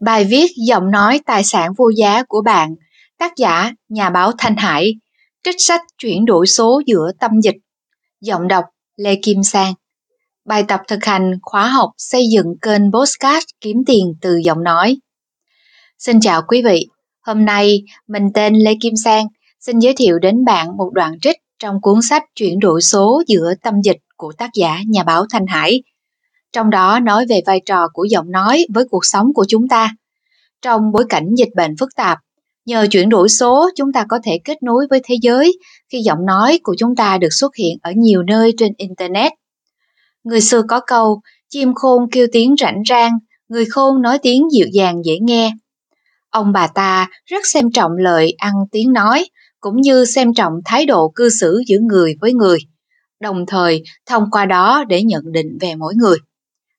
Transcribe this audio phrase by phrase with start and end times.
[0.00, 2.74] Bài viết Giọng nói tài sản vô giá của bạn,
[3.18, 4.92] tác giả nhà báo Thanh Hải,
[5.44, 7.56] trích sách chuyển đổi số giữa tâm dịch.
[8.20, 8.64] Giọng đọc
[8.96, 9.74] Lê Kim Sang.
[10.44, 14.96] Bài tập thực hành khóa học xây dựng kênh Postcard kiếm tiền từ giọng nói.
[15.98, 16.86] Xin chào quý vị,
[17.20, 19.26] hôm nay mình tên Lê Kim Sang,
[19.60, 23.52] xin giới thiệu đến bạn một đoạn trích trong cuốn sách chuyển đổi số giữa
[23.62, 25.82] tâm dịch của tác giả nhà báo Thanh Hải
[26.52, 29.90] trong đó nói về vai trò của giọng nói với cuộc sống của chúng ta.
[30.62, 32.18] Trong bối cảnh dịch bệnh phức tạp,
[32.66, 35.58] nhờ chuyển đổi số chúng ta có thể kết nối với thế giới
[35.92, 39.32] khi giọng nói của chúng ta được xuất hiện ở nhiều nơi trên Internet.
[40.24, 43.12] Người xưa có câu, chim khôn kêu tiếng rảnh rang,
[43.48, 45.52] người khôn nói tiếng dịu dàng dễ nghe.
[46.30, 49.26] Ông bà ta rất xem trọng lời ăn tiếng nói,
[49.60, 52.58] cũng như xem trọng thái độ cư xử giữa người với người,
[53.20, 56.18] đồng thời thông qua đó để nhận định về mỗi người.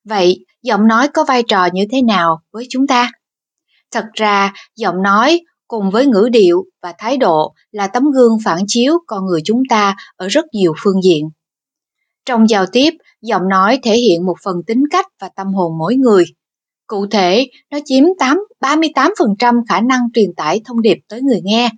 [0.03, 3.11] Vậy, giọng nói có vai trò như thế nào với chúng ta?
[3.91, 8.59] Thật ra, giọng nói cùng với ngữ điệu và thái độ là tấm gương phản
[8.67, 11.29] chiếu con người chúng ta ở rất nhiều phương diện.
[12.25, 15.95] Trong giao tiếp, giọng nói thể hiện một phần tính cách và tâm hồn mỗi
[15.95, 16.23] người.
[16.87, 21.69] Cụ thể, nó chiếm 8, 38% khả năng truyền tải thông điệp tới người nghe.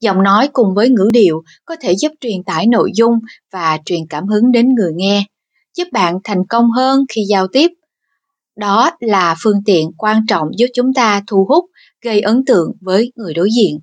[0.00, 3.14] Giọng nói cùng với ngữ điệu có thể giúp truyền tải nội dung
[3.52, 5.24] và truyền cảm hứng đến người nghe
[5.76, 7.70] giúp bạn thành công hơn khi giao tiếp.
[8.56, 11.64] Đó là phương tiện quan trọng giúp chúng ta thu hút,
[12.02, 13.78] gây ấn tượng với người đối diện.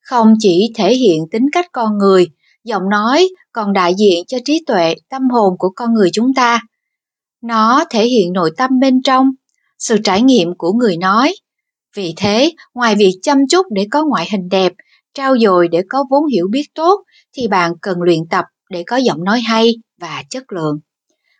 [0.00, 2.26] Không chỉ thể hiện tính cách con người,
[2.64, 6.60] giọng nói còn đại diện cho trí tuệ, tâm hồn của con người chúng ta.
[7.42, 9.30] Nó thể hiện nội tâm bên trong,
[9.78, 11.34] sự trải nghiệm của người nói.
[11.96, 14.72] Vì thế, ngoài việc chăm chút để có ngoại hình đẹp,
[15.14, 18.96] trao dồi để có vốn hiểu biết tốt, thì bạn cần luyện tập để có
[18.96, 20.78] giọng nói hay và chất lượng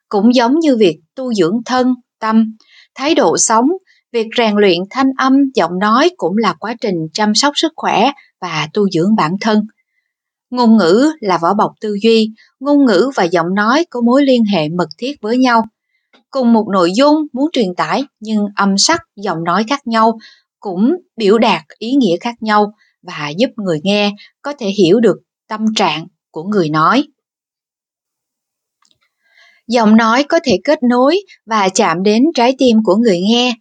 [0.08, 2.56] cũng giống như việc tu dưỡng thân, tâm,
[2.94, 3.68] thái độ sống,
[4.12, 8.10] việc rèn luyện thanh âm, giọng nói cũng là quá trình chăm sóc sức khỏe
[8.40, 9.66] và tu dưỡng bản thân.
[10.50, 12.30] Ngôn ngữ là vỏ bọc tư duy,
[12.60, 15.62] ngôn ngữ và giọng nói có mối liên hệ mật thiết với nhau.
[16.30, 20.18] Cùng một nội dung muốn truyền tải nhưng âm sắc, giọng nói khác nhau
[20.60, 22.72] cũng biểu đạt ý nghĩa khác nhau
[23.02, 24.12] và giúp người nghe
[24.42, 25.16] có thể hiểu được
[25.48, 27.04] tâm trạng của người nói
[29.66, 33.54] giọng nói có thể kết nối và chạm đến trái tim của người nghe.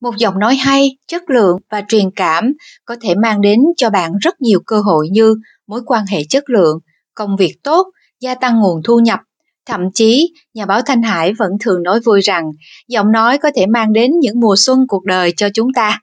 [0.00, 2.52] Một giọng nói hay, chất lượng và truyền cảm
[2.84, 5.34] có thể mang đến cho bạn rất nhiều cơ hội như
[5.66, 6.78] mối quan hệ chất lượng,
[7.14, 7.86] công việc tốt,
[8.20, 9.20] gia tăng nguồn thu nhập.
[9.66, 12.44] Thậm chí, nhà báo thanh hải vẫn thường nói vui rằng
[12.88, 16.00] giọng nói có thể mang đến những mùa xuân cuộc đời cho chúng ta.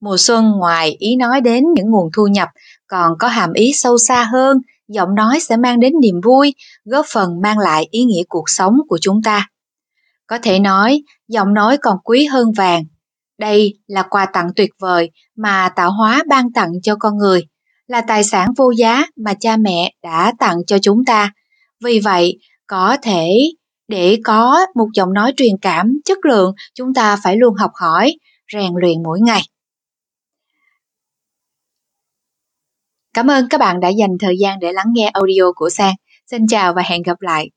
[0.00, 2.48] Mùa xuân ngoài ý nói đến những nguồn thu nhập
[2.86, 4.58] còn có hàm ý sâu xa hơn
[4.88, 8.74] giọng nói sẽ mang đến niềm vui, góp phần mang lại ý nghĩa cuộc sống
[8.88, 9.48] của chúng ta.
[10.26, 12.84] Có thể nói, giọng nói còn quý hơn vàng.
[13.38, 17.42] Đây là quà tặng tuyệt vời mà tạo hóa ban tặng cho con người,
[17.86, 21.32] là tài sản vô giá mà cha mẹ đã tặng cho chúng ta.
[21.84, 23.28] Vì vậy, có thể
[23.88, 28.14] để có một giọng nói truyền cảm chất lượng, chúng ta phải luôn học hỏi,
[28.52, 29.42] rèn luyện mỗi ngày.
[33.14, 35.94] Cảm ơn các bạn đã dành thời gian để lắng nghe audio của Sang.
[36.30, 37.50] Xin chào và hẹn gặp lại.